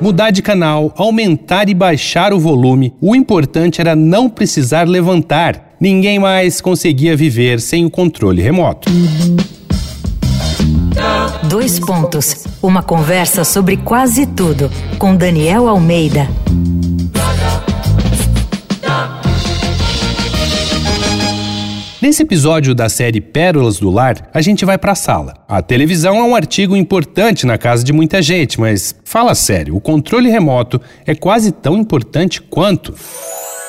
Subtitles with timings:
[0.00, 5.76] Mudar de canal, aumentar e baixar o volume, o importante era não precisar levantar.
[5.80, 8.90] Ninguém mais conseguia viver sem o controle remoto.
[11.48, 12.44] Dois pontos.
[12.62, 16.28] Uma conversa sobre quase tudo com Daniel Almeida.
[22.04, 25.32] Nesse episódio da série Pérolas do Lar, a gente vai para a sala.
[25.48, 29.80] A televisão é um artigo importante na casa de muita gente, mas fala sério, o
[29.80, 32.92] controle remoto é quase tão importante quanto.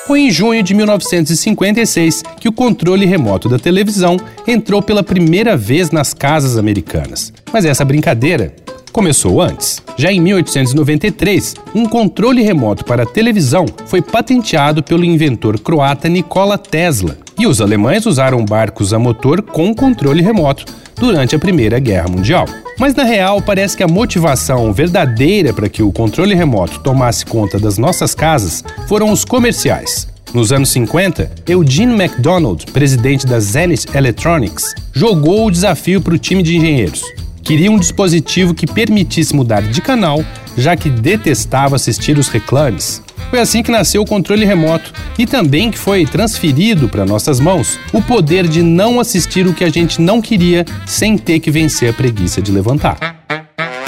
[0.06, 5.90] Foi em junho de 1956 que o controle remoto da televisão entrou pela primeira vez
[5.90, 7.32] nas casas americanas.
[7.50, 8.54] Mas essa brincadeira
[8.96, 9.82] começou antes.
[9.98, 17.18] Já em 1893, um controle remoto para televisão foi patenteado pelo inventor croata Nikola Tesla.
[17.38, 20.64] E os alemães usaram barcos a motor com controle remoto
[20.98, 22.46] durante a Primeira Guerra Mundial.
[22.78, 27.58] Mas na real, parece que a motivação verdadeira para que o controle remoto tomasse conta
[27.58, 30.08] das nossas casas foram os comerciais.
[30.32, 36.42] Nos anos 50, Eugene MacDonald, presidente da Zenith Electronics, jogou o desafio para o time
[36.42, 37.04] de engenheiros.
[37.46, 40.24] Queria um dispositivo que permitisse mudar de canal,
[40.58, 43.00] já que detestava assistir os reclames.
[43.30, 47.78] Foi assim que nasceu o controle remoto e também que foi transferido para nossas mãos
[47.92, 51.88] o poder de não assistir o que a gente não queria sem ter que vencer
[51.88, 52.98] a preguiça de levantar.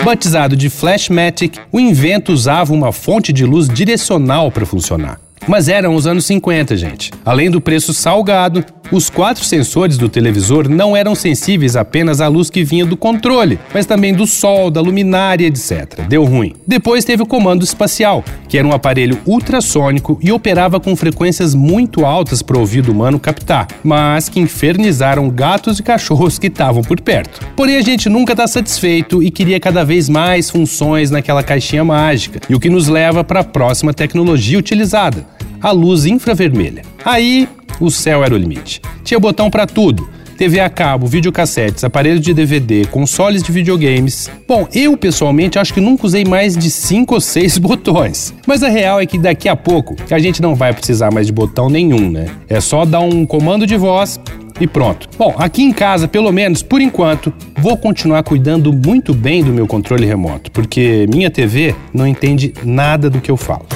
[0.04, 5.18] Batizado de Flashmatic, o invento usava uma fonte de luz direcional para funcionar.
[5.48, 7.10] Mas eram os anos 50, gente.
[7.24, 12.48] Além do preço salgado, os quatro sensores do televisor não eram sensíveis apenas à luz
[12.48, 16.02] que vinha do controle, mas também do sol, da luminária, etc.
[16.08, 16.54] Deu ruim.
[16.66, 22.04] Depois teve o comando espacial, que era um aparelho ultrassônico e operava com frequências muito
[22.04, 27.00] altas para o ouvido humano captar, mas que infernizaram gatos e cachorros que estavam por
[27.00, 27.46] perto.
[27.56, 32.40] Porém, a gente nunca está satisfeito e queria cada vez mais funções naquela caixinha mágica,
[32.48, 35.26] e o que nos leva para a próxima tecnologia utilizada,
[35.62, 36.82] a luz infravermelha.
[37.04, 37.48] Aí
[37.80, 38.80] o céu era o limite.
[39.04, 40.08] Tinha botão para tudo.
[40.38, 44.30] TV a cabo, videocassetes, aparelhos de DVD, consoles de videogames.
[44.46, 48.32] Bom, eu pessoalmente acho que nunca usei mais de 5 ou 6 botões.
[48.46, 51.32] Mas a real é que daqui a pouco a gente não vai precisar mais de
[51.32, 52.26] botão nenhum, né?
[52.48, 54.20] É só dar um comando de voz
[54.60, 55.08] e pronto.
[55.18, 59.66] Bom, aqui em casa, pelo menos por enquanto, vou continuar cuidando muito bem do meu
[59.66, 63.66] controle remoto, porque minha TV não entende nada do que eu falo.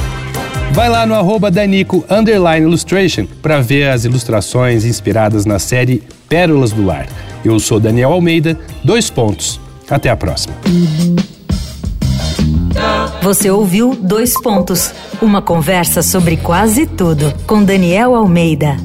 [0.70, 2.04] Vai lá no arroba Danico
[2.58, 7.08] Illustration para ver as ilustrações inspiradas na série Pérolas do Lar.
[7.44, 9.60] Eu sou Daniel Almeida, dois pontos.
[9.90, 10.54] Até a próxima.
[13.22, 18.76] Você ouviu Dois Pontos uma conversa sobre quase tudo com Daniel Almeida.